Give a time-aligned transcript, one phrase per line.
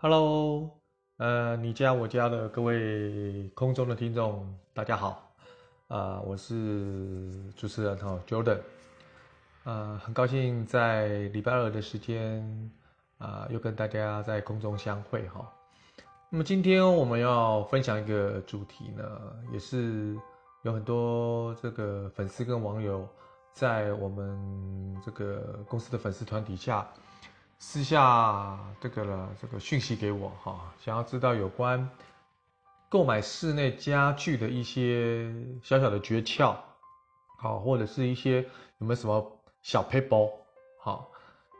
[0.00, 0.78] Hello，
[1.16, 5.28] 呃，你家我家的各位空中的听众，大家好，
[5.88, 6.54] 啊、呃，我是
[7.56, 8.60] 主持人哈 Jordan，
[9.64, 12.70] 呃，很高兴在礼拜二的时间
[13.18, 15.52] 啊、又跟大家在空中相会哈。
[16.30, 19.04] 那么今天我们要分享一个主题呢，
[19.52, 20.16] 也是
[20.62, 23.04] 有很多这个粉丝跟网友
[23.52, 26.86] 在我们这个公司的粉丝团底下。
[27.60, 31.90] 私下这个了，这个讯息给我哈，想要知道有关
[32.88, 35.28] 购买室内家具的一些
[35.62, 36.54] 小小的诀窍，
[37.36, 38.42] 好，或者是一些
[38.78, 40.30] 有没有什么小撇步，
[40.78, 41.10] 好，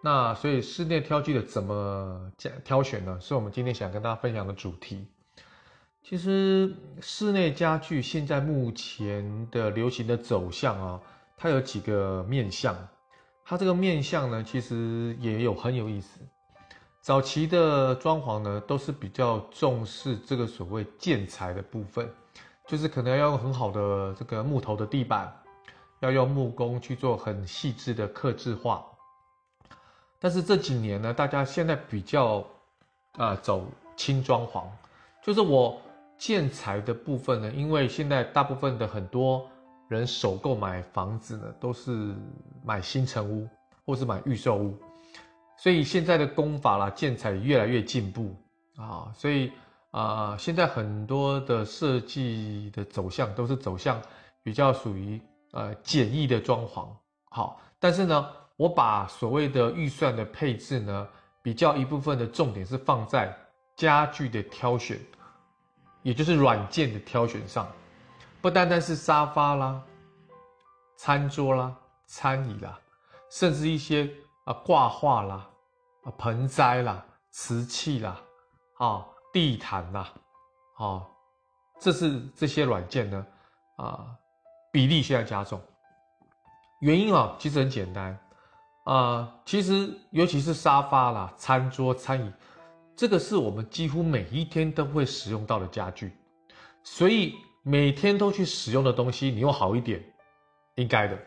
[0.03, 2.33] 那所以室内挑具的怎么
[2.65, 3.19] 挑选呢？
[3.21, 5.05] 是我们今天想跟大家分享的主题。
[6.05, 6.73] 其实
[7.03, 11.01] 室内家具现在目前的流行的走向啊，
[11.37, 12.89] 它有几个面向。
[13.51, 16.21] 它这个面相呢，其实也有很有意思。
[17.01, 22.07] 早期的装潢呢，都是比较重视这个所谓建材的部分，
[22.67, 25.35] 就是可能要用很好的这个木头的地板，
[26.01, 28.85] 要用木工去做很细致的刻制化。
[30.19, 32.45] 但是这几年呢，大家现在比较
[33.13, 34.65] 啊、走轻装潢，
[35.25, 35.81] 就是我
[36.19, 39.49] 建材的部分呢，因为现在大部分的很多。
[39.89, 42.15] 人首购买房子呢，都是
[42.63, 43.49] 买新城屋
[43.87, 44.79] 或是买预售屋，
[45.57, 48.37] 所以现在的工法啦、建材越来越进步
[48.77, 49.51] 啊，所以
[49.91, 54.01] 啊、现在很多的设计的走向都是走向
[54.43, 55.19] 比较属于
[55.53, 56.87] 呃简易的装潢。
[57.31, 61.09] 好，但是呢，我把所谓的预算的配置呢，
[61.43, 63.35] 比较一部分的重点是放在
[63.75, 65.01] 家具的挑选，
[66.03, 67.67] 也就是软件的挑选上。
[68.41, 69.83] 不单单是沙发啦、
[70.97, 72.79] 餐桌啦、餐椅啦，
[73.31, 74.09] 甚至一些
[74.45, 75.51] 啊挂画啦、
[76.05, 78.21] 啊盆栽啦、瓷器啦、
[78.79, 80.13] 啊地毯啦，
[80.77, 81.05] 啊，
[81.81, 83.27] 这是这些软件呢
[83.77, 84.07] 啊
[84.71, 85.61] 比例现在加重。
[86.81, 88.17] 原因啊其实很简单
[88.85, 92.33] 啊，其实尤其是沙发啦、餐桌、餐椅，
[92.97, 96.17] 这个是我们几乎每一天都会使用到的家具，
[96.85, 97.35] 所以。
[97.71, 100.03] 每天都去使用的东西，你用好一点，
[100.77, 101.19] 应该的。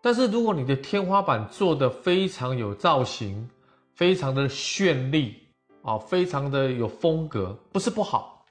[0.00, 3.50] 但是如果你的天花板做得非常有造型，
[3.92, 5.34] 非常的绚丽
[5.82, 8.46] 啊，非常的有风格，不是不好。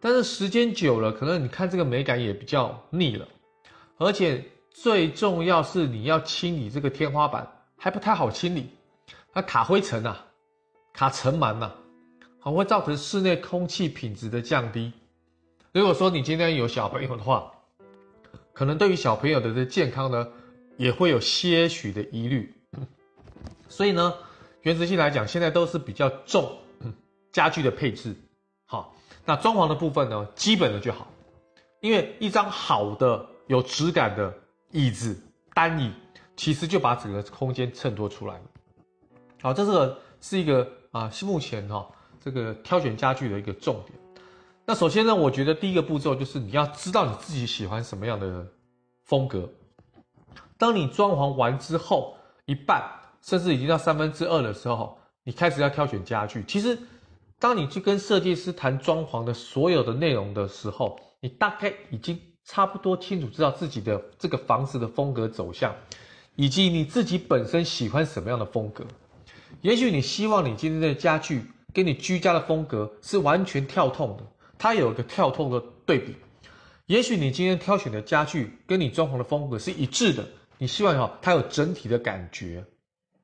[0.00, 3.28] 但是时间久了，可能你看这个美感也比较腻了。
[3.98, 7.46] 而且最重要是你要清理这个天花板，
[7.76, 8.70] 还不太好清理，
[9.34, 10.16] 它卡灰尘呐，
[10.94, 11.70] 卡尘螨呐，
[12.40, 14.90] 还会造成室内空气品质的降低。
[15.76, 17.52] 如果说你今天有小朋友的话，
[18.54, 20.26] 可能对于小朋友的这健康呢，
[20.78, 22.50] 也会有些许的疑虑。
[23.68, 24.14] 所以呢，
[24.62, 26.50] 原则性来讲，现在都是比较重
[27.30, 28.16] 家具的配置。
[28.64, 28.94] 好，
[29.26, 31.08] 那装潢的部分呢，基本的就好，
[31.82, 34.32] 因为一张好的有质感的
[34.70, 35.14] 椅子
[35.52, 35.92] 单椅，
[36.36, 38.44] 其实就把整个空间衬托出来了。
[39.42, 41.86] 好，这是个是一个啊，是目前哈
[42.18, 44.05] 这个挑选家具的一个重点。
[44.68, 48.44] 那首先呢，我觉得第一个步骤就是你要知道你自己喜欢什么样的
[49.04, 49.48] 风格。
[50.58, 52.16] 当你装潢完之后，
[52.46, 52.82] 一半
[53.22, 56.42] 甚至已经到三分之二的时候，你开始要挑选家具。
[56.48, 56.76] 其实，
[57.38, 65.72] 当你去跟设计师谈装潢的所有的内容的时候，你大概已经差不多清楚知道自己的这个房子的风格走向，
[66.34, 68.84] 以及你自己本身喜欢什么样的风格。
[69.60, 74.24] 也许你希望你今天的家具跟你居家的风格是完全跳痛的。
[74.58, 76.14] 它有一个跳痛的对比，
[76.86, 80.24] 也许你今天挑选的家具跟你装潢的风格是一致的，
[80.58, 82.64] 你希望哈它有整体的感觉，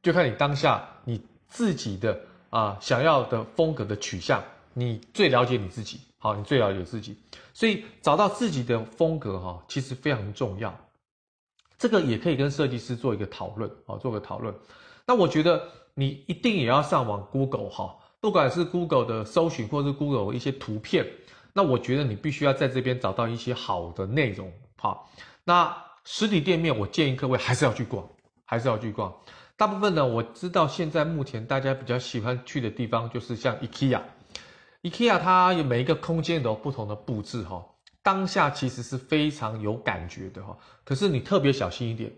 [0.03, 2.21] 就看你当下你自己的
[2.51, 4.43] 啊想要的风格的取向，
[4.75, 7.17] 你最了解你自己，好，你最了解自己，
[7.55, 10.77] 所以找到自己的风格哈其实非常重要，
[11.79, 14.55] 这个也可以跟设计师做一个讨论，好，做个讨论。
[15.07, 21.05] 那我觉得你一定也要上网 Google 哈，不管是 Google 的搜寻或是 Google 一些图片。
[21.53, 25.11] 那我觉得你必须要在这边找到一些好的内容，好。
[25.45, 28.09] 那实体店面，我建议各位还是要去逛，
[28.47, 29.13] 还是要去逛。
[29.57, 37.63] 大部分呢，我知道现在目前大家比较喜欢去的地方，就是像 IKEA，IKEA 它有每一个空间都有不同的布置哈。
[38.03, 40.57] 当下其实是非常有感觉的哈。
[40.85, 42.11] 可是你特别小心一点，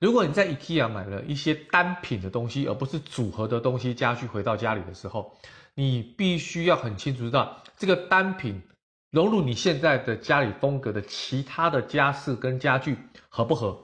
[0.00, 5.36] 如果你在 IKEA 买了一些单品的东西，而不是组合的东西，家具回到家里的时候，
[5.74, 8.62] 你必须要很清楚知道这个单品。
[9.10, 12.96] 融入你现在的家里风格的其他的家饰跟家具
[13.28, 13.76] 合不合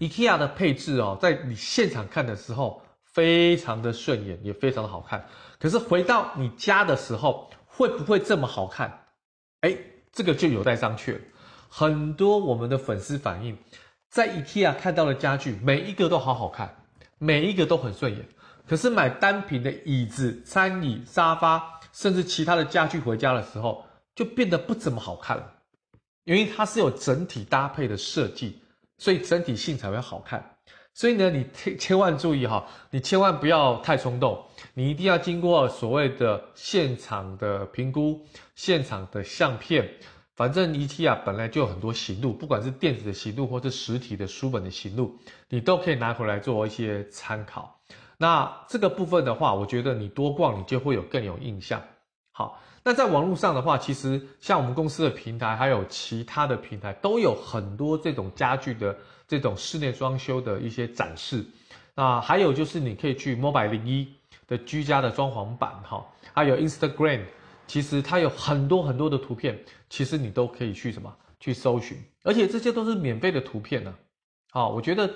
[0.00, 5.26] ？IKEA 的配置哦，在你现场看的时候非常的顺眼，也非常的好看。
[5.60, 9.04] 可是回到你家的时候，会不会这么好看？
[9.60, 9.76] 哎，
[10.10, 11.20] 这个就有待商榷。
[11.68, 13.58] 很多我们的粉丝反映，
[14.10, 16.74] 在 IKEA 看到的家具，每一个都好好看，
[17.18, 18.26] 每一个都很顺眼。
[18.66, 23.84] 可是买单品的椅子、餐椅、沙发，甚至其他的家具回家的时候，
[24.14, 25.54] 就变得不怎么好看了。
[26.24, 28.60] 因为它是有整体搭配的设计，
[28.98, 30.56] 所以整体性才会好看。
[30.92, 34.44] 所以呢，你千千万注意哈，你千万不要太冲动，
[34.74, 39.88] 你一定要经过所谓的现场的评估、现场的相片。
[40.38, 45.18] 反正 IKEA 本来就有很多行路，不管是电子的行路或是实体的书本的行路，
[45.48, 47.80] 你都可以拿回来做一些参考。
[48.16, 51.82] 那这个部分的话，我觉得你多逛，你就会有更有印象。
[52.30, 58.96] 好，那在网络上的话，其实像我们公司的平台，还有其他的平台，都有很多这种家具的。
[59.30, 61.44] 这种室内装修的一些展示，
[61.94, 64.06] 那还有就是你可以去 Mobile01
[64.46, 66.02] 的居家的装潢版哈，
[66.32, 67.20] 还有 Instagram，
[67.68, 69.56] 其实它有很多很多的图片，
[69.88, 73.94] 其实你都可以去什么去搜寻，而且这些都是免费的图片呢，
[74.50, 75.08] 好，我觉得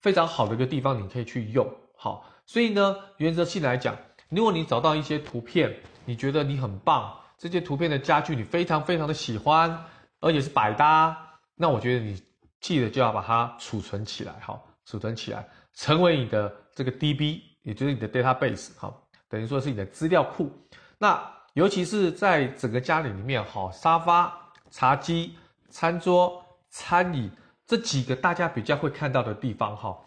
[0.00, 1.64] 非常好的一个地方，你可以去用
[1.94, 3.96] 好，所以呢，原则性来讲，
[4.30, 5.72] 如果你找到一些图片，
[6.04, 9.84] 你觉得你很棒，这些图片的家具你非常非常的喜欢，
[10.18, 11.16] 而且是百搭，
[11.54, 12.20] 那我觉得你。
[12.60, 18.92] 记得就要把它储存起来，哈，储存起来，成为你的这个 DB，也就是你的 database，哈，
[19.28, 20.50] 等于说是你的资料库。
[20.98, 21.22] 那
[21.58, 24.32] 尤其是在整个家里里面，哈，沙发、
[24.70, 25.34] 茶几、
[25.68, 26.40] 餐桌、
[26.70, 27.28] 餐椅
[27.66, 29.98] 这几个大家比较会看到的地方，哈，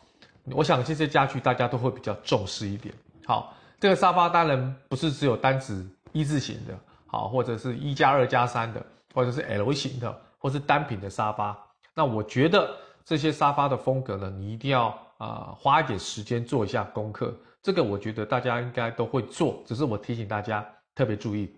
[0.52, 2.96] 我想这些家具大家都会比较重视一点。
[3.26, 6.74] 好，这个沙发当然不是只有单指一字型的，
[7.06, 8.82] 好，或者是一加二加三的，
[9.14, 11.58] 或者是 L 型的，或是单品的沙发。
[11.94, 12.74] 那我觉得
[13.04, 14.86] 这些沙发的风格呢，你一定要
[15.18, 17.36] 啊、呃、花一点时间做一下功课。
[17.62, 20.66] 这个我觉得大家应该都会做，只是我提醒大家
[20.96, 21.54] 特别注意。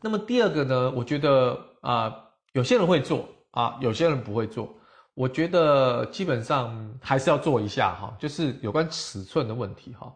[0.00, 2.14] 那么第二个呢，我觉得啊、
[2.52, 4.68] 有些人会做啊，有些人不会做。
[5.14, 10.10] 我觉得基本上还是要做一下哈，就是有关尺寸的问题哈。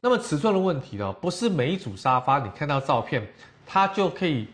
[0.00, 3.26] 那么尺寸的问题呢，不是每一组沙发你看到照片，
[3.66, 4.46] 它就可以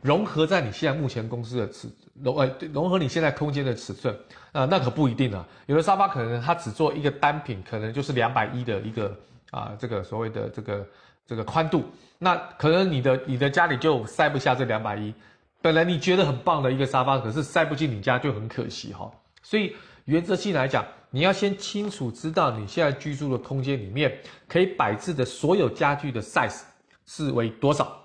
[0.00, 1.88] 融合在你现在目前公司的尺。
[2.22, 4.16] 融呃融合你现在空间的尺寸
[4.52, 5.44] 啊，那可不一定啊。
[5.66, 9.16] 有的沙发可能它只做一个单品，可能就是两百一的一个
[9.50, 10.86] 啊，这个所谓的这个
[11.26, 11.84] 这个宽度，
[12.18, 15.12] 那可能你的你的家里就塞不下这两百一。
[15.60, 19.10] 本来你觉得很棒的一个沙发，可是塞不进你家就很可惜哈。
[19.42, 19.74] 所以
[20.04, 26.60] 原则性来讲，你要先清楚知道你现在居住的空间里面可以摆置的所有家具的 size
[27.06, 27.96] 是为多少，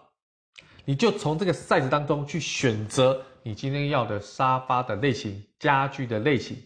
[0.86, 3.22] 你就从这个 size 当中去选择。
[3.42, 6.62] 你今天要的沙发的类型、家具的类型，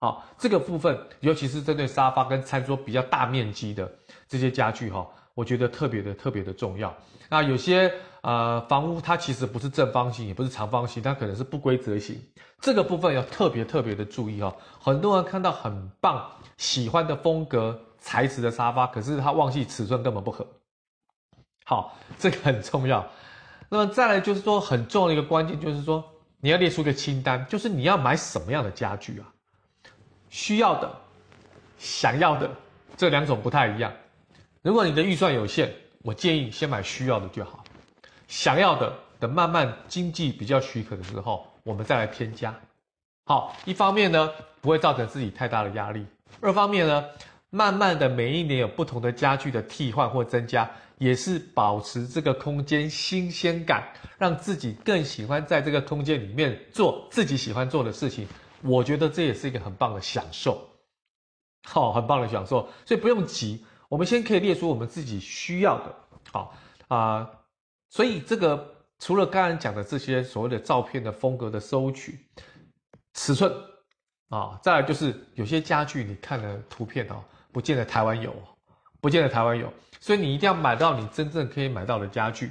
[0.00, 3.90] 好，这个部分尤其是针对沙发跟餐桌比较大面积的
[4.26, 6.94] 这些家具哈，我觉得特别的特别的重要。
[7.28, 7.92] 那有些
[8.22, 12.20] 呃房屋它其实不是正方形，也不是长方形，它可能是不规则形，
[12.60, 14.54] 这个部分要特别特别的注意哈。
[14.80, 20.46] 很多人看到很棒、喜欢的风格材质的沙发，可是他忘记尺寸根本不合。
[21.64, 23.06] 好，这个很重要。
[23.68, 26.02] 那么再来就是说很重要的一个关键就是说。
[26.40, 29.24] 你要列出一个清单，就是你要买什么样的家具啊？
[30.28, 30.94] 需要的、
[31.78, 32.50] 想要的
[32.98, 33.90] 这两种不太一样。
[34.64, 35.70] 如果你的预算有限，
[36.00, 37.62] 我建议先买需要的就好。
[38.28, 38.90] 想要的，
[39.20, 42.58] 等慢慢经济比较许可的时候，我们再来添加。
[43.26, 44.30] 好，一方面呢，
[44.62, 46.00] 不会造成自己太大的压力；
[46.40, 47.04] 二方面呢，
[47.50, 50.70] 慢慢的每一年有不同的家具的替换或增加。
[50.96, 53.84] 也是保持这个空间新鲜感，
[54.16, 58.28] 让自己更喜欢在这个空间里面做自己喜欢做的事情。
[58.62, 60.70] 我觉得这也是一个很棒的享受，
[61.64, 62.68] 好，很棒的享受。
[62.86, 63.64] 所以不用急，
[63.94, 65.94] 我们先可以列出我们自己需要的，
[66.32, 66.52] 好
[66.88, 67.30] 啊。
[67.90, 72.18] 所以这个除了刚才讲的这些所谓的照片的风格的收取、
[73.12, 73.54] 尺寸
[74.30, 77.22] 啊，再来就是有些家具你看了图片哦，
[77.52, 78.34] 不见得台湾有。
[79.00, 79.70] 不见得台湾有，
[80.00, 82.50] 所以你一定要买到你真正可以买到的家具。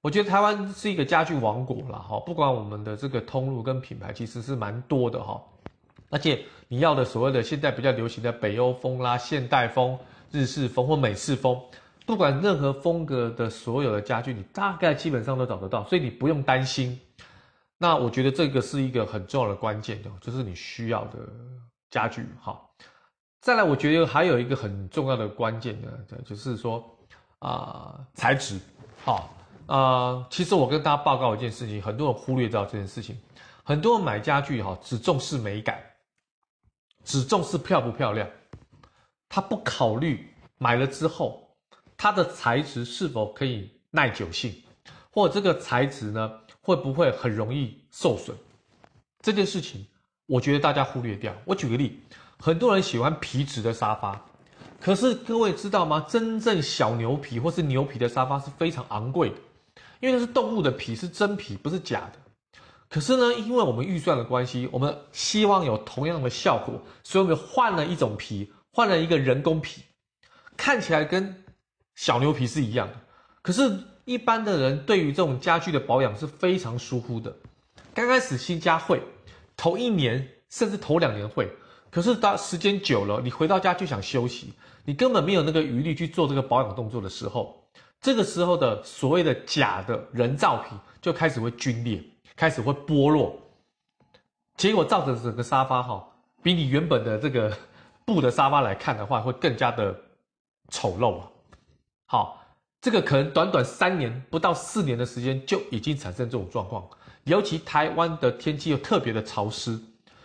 [0.00, 5.42] 我觉得台湾是一个家具王国啦，哈，不管我们的这个通路跟品牌其实是蛮多的哈，
[6.08, 9.98] 而且你要的所谓的现在比较流行的北欧风啦、现代风、
[10.30, 11.60] 日式风或美式风，
[12.06, 16.98] 不管任何风格的所有的家具，你大概基本上都找得到，所以你不用担心。
[17.78, 21.18] 那我觉得这个是一个很重要的关键的，就是你需要的
[21.90, 22.60] 家具，哈。
[23.40, 25.88] 再来，我觉得还有一个很重要的关键呢，
[26.26, 26.84] 就是说
[27.38, 28.60] 啊、材质，
[29.02, 29.34] 好，
[29.64, 33.18] 呃，其实我跟大家报告一件事情，很多人忽略掉这件事情，
[33.64, 35.82] 很多人买家具哈，只重视美感，
[37.02, 38.28] 只重视漂不漂亮，
[39.30, 41.56] 他不考虑买了之后，
[41.96, 44.52] 它的材质是否可以耐久性，
[45.10, 48.34] 或这个材质呢，会不会很容易受损？
[49.22, 49.86] 这件事情，
[50.26, 51.32] 我觉得大家忽略掉。
[51.44, 52.00] 我举个例，
[52.38, 54.20] 很多人喜欢皮质的沙发，
[54.80, 56.04] 可是各位知道吗？
[56.08, 59.36] 真正小牛皮或是牛皮的沙发是非常昂贵的，
[60.00, 62.18] 因为那是动物的皮，是真皮，不是假的。
[62.88, 69.82] 可是呢，因为我们预算的关系，我们希望有同样的效果，所以我们换了一种皮，换了一个人工皮，
[70.56, 71.44] 看起来跟
[71.94, 72.94] 小牛皮是一样的。
[73.42, 77.34] 可是，一般的人对于这种家具的保养是非常疏忽的。
[77.94, 79.02] 刚开始新家会，
[79.56, 81.50] 头一年甚至头两年会，
[81.90, 84.52] 可是到时间久了，你回到家就想休息，
[84.84, 87.68] 你根本没有那个余力去做这个保养动作的时候，
[88.00, 92.02] 这个时候的所谓的假的人造皮就开始会龟裂，
[92.36, 93.36] 开始会剥落，
[94.56, 96.06] 结果造成整个沙发哈，
[96.42, 97.56] 比你原本的这个
[98.12, 99.94] 布的沙发来看的话，会更加的
[100.68, 101.30] 丑陋啊。
[102.06, 102.44] 好，
[102.80, 106.86] 这个可能短短三年不到四年的时间就已经产生这种状况。
[107.24, 109.78] 尤其台湾的天气又特别的潮湿，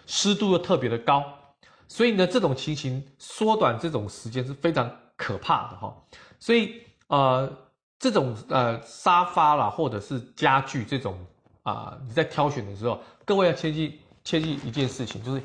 [0.06, 1.24] 湿度又特别的高，
[1.88, 5.96] 所以呢，这种情形缩短这种时间是非常可怕的哈。
[6.39, 7.51] 所以呃，
[8.00, 11.18] 这种呃沙发啦，或者是家具这种
[11.63, 15.42] 啊、你在挑选的时候，各位要切记切记一件事情，就是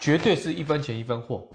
[0.00, 1.46] 绝对是一分钱一分货。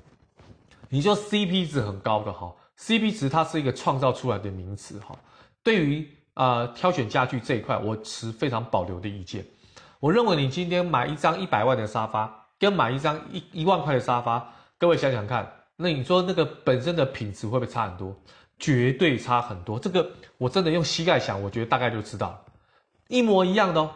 [0.87, 5.13] 你说 CP 值很高的哈，CP 值它是一个创造出来的名词哈，
[5.61, 6.09] 对于。
[6.35, 9.45] 啊、挑选家具这一块，我持非常保留的意见。
[10.01, 18.13] 我认为你今天买一张一百万的沙发，跟买一张一一万块的沙发，各位想想看，那你说那个本身的品质会不会差很多？
[18.59, 19.79] 绝对差很多。
[19.79, 20.05] 这个
[20.37, 22.43] 我真的用膝盖想，我觉得大概就知道。
[23.07, 23.89] 一模一样的哦，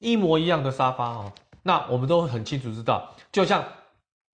[0.00, 1.32] 一模一样的沙发哦。
[1.62, 3.64] 那我们都很清楚知道，就像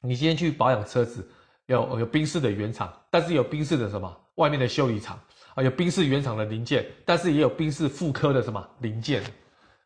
[0.07, 1.29] 你今天去保养车子，
[1.67, 5.19] 有有宾士的原厂，但是有宾士的什么外面的修理厂。
[5.55, 9.25] 啊，有宾士原厂的零件，但是也有宾士复刻的什么零件，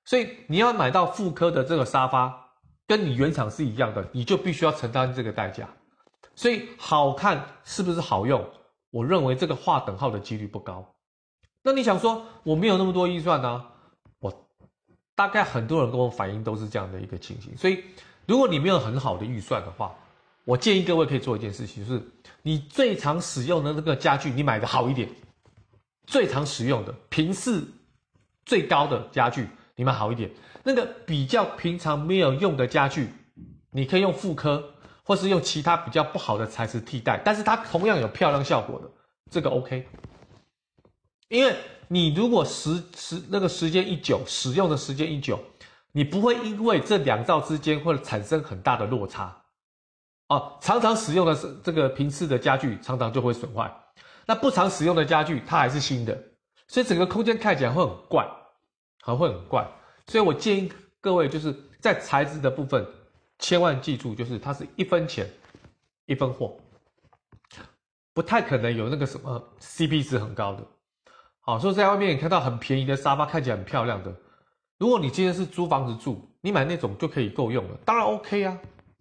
[0.05, 2.37] 所以你要买到复刻的这个沙发，
[2.89, 5.69] 跟你原厂是一样的，你就必须要承担这个代价。
[6.35, 8.45] 所以好看是不是好用？
[8.91, 10.85] 我认为这个划等号的几率不高。
[11.63, 13.65] 那你想说我没有那么多预算呢、
[14.19, 14.49] 我
[15.15, 17.57] 大概很多人跟我反映都是这样的一个情形。
[17.57, 17.85] 所以
[18.27, 19.95] 如果你没有很好的预算的话，
[20.51, 22.03] 我建议各位可以做一件事情，就是
[22.43, 25.09] 你最常使用的那个家具，你买的好一点。
[26.09, 27.65] 最常使用的频次
[28.45, 30.29] 最高的家具，你们好一点。
[30.65, 33.11] 那个比较平常没有用的家具，
[33.71, 38.91] 你可以用复刻，或是用其他比较不好的材质替代，但是它同样有漂亮效果的，
[39.31, 39.87] 这个 OK。
[41.29, 41.55] 因为
[41.87, 45.39] 你如果时时那个时间一久，使用的时间一久，
[45.93, 49.37] 你不会因为这两造之间会产生很大的落差。
[50.31, 53.69] 哦，常常使用的是这个频次的家具，常常就会损坏。
[54.27, 56.17] 那不常使用的家具，它还是新的，
[56.69, 58.25] 所以整个空间看起来会很怪，
[59.03, 59.69] 还会很怪。
[60.07, 62.87] 所以我建议各位，就是在材质的部分，
[63.41, 65.29] 千万记住，就是它是一分钱
[66.07, 66.57] 一分货，
[68.15, 70.65] 不太可能有那个什么 CP 值很高的。
[71.41, 74.15] 好，所以在外面你看到很便宜的沙发，看起来很漂亮的，
[74.79, 78.57] 如果你今天是租房子住，你买那种就可以够用了，当然 OK 啊，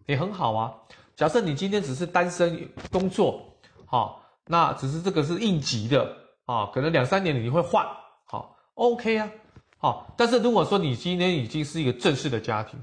[0.08, 0.74] 也很好啊。
[1.20, 3.44] 假设你今天只是单身工作，
[3.86, 4.24] 好。
[4.52, 7.86] 那只是这个是应急的啊，可能两三年你会换，
[8.26, 9.30] 好，OK 啊，
[9.78, 10.12] 好。
[10.18, 12.82] 但是如果说你今天已经是一个正式的家庭，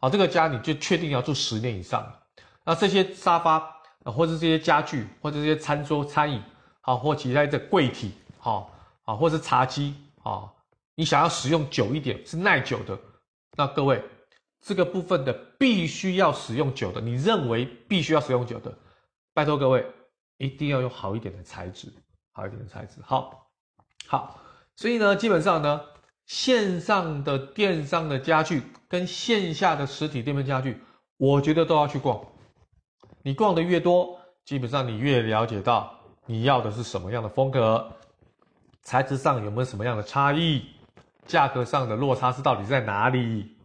[0.00, 2.06] 好，这个家你就确定要住十年以上，
[2.64, 3.58] 那这些沙发，
[4.04, 6.40] 或者这些家具，或者这些餐桌、餐椅，
[6.82, 8.70] 好，或其他的柜体，好，
[9.06, 10.44] 啊，或是茶几，啊，
[10.94, 12.96] 你想要使用久一点，是耐久的，
[13.56, 14.00] 那各位
[14.60, 18.76] 这个部分的必须要使用久的，你认为必须要使用久的，
[19.34, 19.86] 拜托各位。
[20.40, 21.92] 一定要用好一点的材质，
[22.30, 23.00] 好一点的材质。
[23.02, 23.48] 好，
[24.06, 24.40] 好，
[24.76, 25.80] 所以呢，基本上呢，
[26.26, 30.80] 线上的电商的家具跟线下的实体店面家具，
[31.16, 32.24] 我觉得都要去逛。
[33.24, 35.92] 你逛的越多，基本上你越了解到
[36.24, 37.92] 你要的是什么样的风格，
[38.82, 40.66] 材质上有没有什么样的差异，
[41.26, 43.57] 价格上的落差是到底在哪里，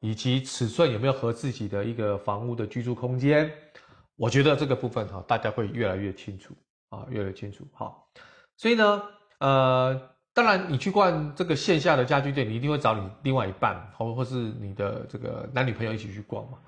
[0.00, 3.50] 以及尺寸有没有和自己的一个房屋的居住空间。
[4.16, 6.54] 我觉得这个部分哈，大家会越来越清楚
[6.90, 7.66] 啊，越来越清楚。
[7.72, 8.06] 好，
[8.58, 9.02] 所以呢，
[9.38, 16.58] 呃，当然你去逛这个线下的家具店，你一定会找你另外一半，或或是你的这个男女朋友一起去逛嘛。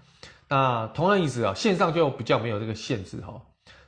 [0.49, 3.39] 那同样意思啊，线上就比较没有这个限制哈。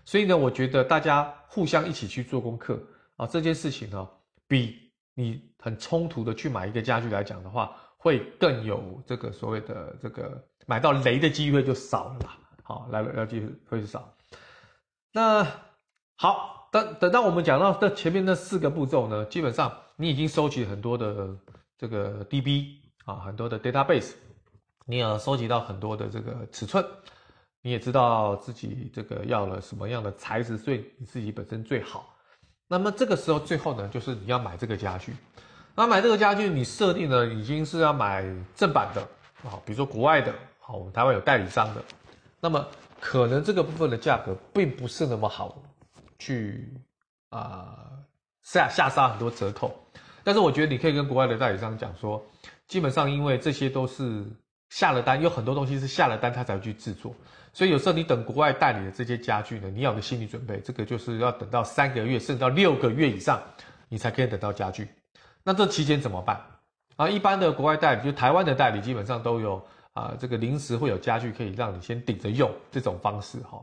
[0.05, 2.79] 所以呢，我觉得大家互相一起去做功课
[3.17, 4.07] 啊，这件事情呢，
[4.47, 12.38] 比你很冲突的去买一个家具来讲的话，会更有这个所谓的这个买到雷的机会就少了啦。
[12.62, 14.14] 好，来了，要继续会少。
[15.11, 15.42] 那
[16.18, 21.34] 好，等等到我们讲到这前面那四个步骤呢，基本上你已经收集很多的
[21.78, 24.12] 这个 DB 啊，很多的 database，
[24.84, 26.84] 你也收集到很多的这个尺寸，
[27.62, 32.14] 你也知道自己这个要了什么样的材质，所以你自己本身最好。
[32.68, 35.14] 那么这个时候最后呢，就是你要买这个家具。
[35.76, 39.02] 那买这个家具，你设定的已经是要买正版的
[39.43, 41.83] 啊，比如说国外的，好，我们台湾有代理商的，
[42.40, 42.64] 那么
[43.00, 45.61] 可能这个部分的价格并不是那么好
[46.19, 46.73] 去
[47.31, 47.76] 啊
[48.43, 49.75] 下下杀很多折扣。
[50.23, 52.25] 但是我觉得你可以跟国外的代理商讲说，
[52.69, 54.25] 基本上因为这些都是
[54.69, 57.12] 下了单，有很多东西是下了单他才去制作。
[57.52, 63.43] 所以有时候你等国外代理的这些家具呢，你要有个心理准备，这个就是要等到三个月甚至到六个月以上，
[63.88, 64.88] 你才可以等到家具。
[65.45, 66.41] 那这期间怎么办？
[66.97, 73.63] 啊，一般的国外代理，就台湾的代理，基本上都有啊，这个临时会有家具可以让你先顶着用这种方式哈。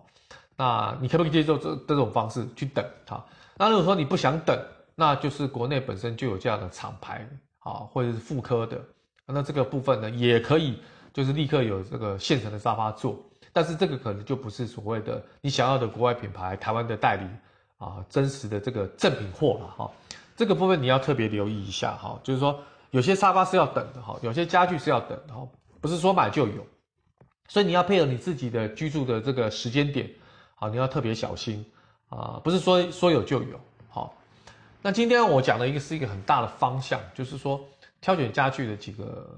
[0.56, 3.26] 那你可不可以接受这这种方式去等哈？
[3.58, 4.58] 那如果说你不想等，
[4.96, 7.28] 那就是国内本身就有这样的厂牌
[7.60, 8.80] 啊，或者是复刻的，
[9.26, 10.80] 那这个部分呢，也可以
[11.14, 13.18] 就是立刻有这个现成的沙发做。
[13.54, 17.26] 但是这个可能就不是所谓的你想要的国外品牌、台湾的代理
[17.78, 19.92] 啊，真实的这个正品货了哈。
[20.36, 22.60] 这个部分你要特别留意一下哈，就是说
[22.92, 25.48] 有些沙发是要等的哈，有些家具是要等的哈，
[25.80, 26.66] 不是说买就有，
[27.48, 30.10] 所以你要配合你自己的居住的这个时间点
[30.56, 31.66] 啊，你要特别小心
[32.10, 33.60] 啊，不是说说有就有
[33.90, 34.16] 好。
[34.82, 37.60] 那今天我讲的一个是一个很大的方向，就是说
[38.00, 39.38] 挑选家具的几个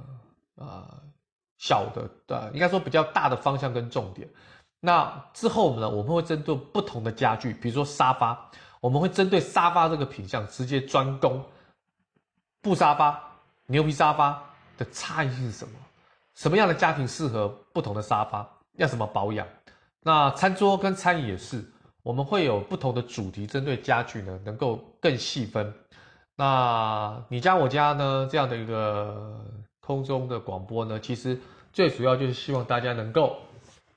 [0.55, 0.99] 啊。
[1.59, 4.27] 小的，对，应该说比较大的方向跟重点。
[4.81, 8.51] 那之后呢，我们会针对不同的家具，比如说沙发，
[8.83, 11.41] 我们会针对沙发这个品相直接专攻
[12.61, 13.17] 布沙发、
[13.67, 14.43] 牛皮沙发
[14.77, 15.73] 的差异性是什么？
[16.33, 18.45] 什么样的家庭适合不同的沙发？
[18.73, 19.47] 要什么保养？
[20.01, 21.63] 那餐桌跟餐椅也是，
[22.01, 25.73] 我们会有不同的主题，针对家具呢，能够更细分。
[26.35, 29.39] 那你家我家呢，这样的一个
[29.79, 31.39] 空中的广播呢，其实。
[31.71, 33.35] 最主要就是希望大家能够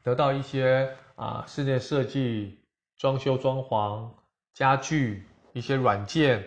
[0.03, 2.59] 得到一些啊室内设计、
[2.97, 4.09] 装修装潢、
[4.57, 6.43] 家具一些软件，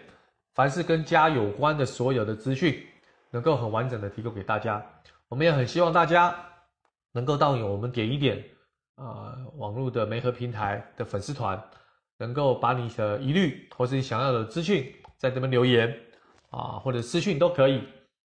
[0.55, 2.83] 凡是跟家有关的所有的资讯，
[3.29, 4.83] 能够很完整的提供给大家。
[5.27, 6.35] 我们也很希望大家
[7.11, 8.43] 能够到我们点一点
[8.95, 11.63] 啊网络的媒合平台的粉丝团，
[12.17, 15.95] 能够把你的疑虑或是你想要的资讯在这边留言
[16.49, 17.83] 啊或者私讯都可以，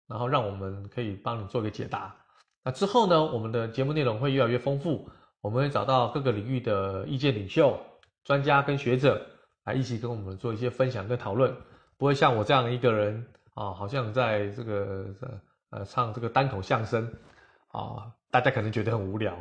[0.08, 2.16] 然后让我们可以帮你做个解答。
[2.64, 5.10] 那之后呢，我们的节目内容会越来越丰富，
[5.42, 7.78] 我们会找到各个领域的意见领袖、
[8.24, 9.22] 专家跟学者
[9.66, 11.56] 来一起跟我们做一些分享跟讨论，
[11.98, 15.06] 不会像我这样的一个人啊，好像在这个
[15.70, 17.12] 呃唱这个单口相声
[17.70, 19.34] 啊，大家可能觉得很无聊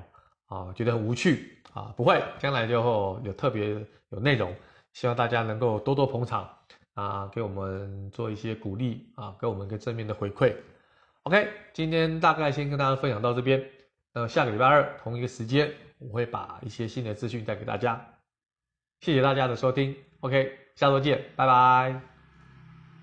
[0.47, 4.55] 啊，觉得很无趣啊，不会，将来就会有特别有内容，
[4.93, 6.49] 希望大家能够多多捧场
[6.95, 10.55] 啊，给我们做一些鼓励啊，给我们一个正面的回馈。
[11.25, 13.65] OK，今天大概先跟大家分享到这边。
[14.15, 18.05] 呃，下个礼拜二同一个时间，我会把一些新的资讯带给大家。
[19.01, 20.12] 谢谢大家的收听。
[20.23, 22.12] OK，下周见，拜拜。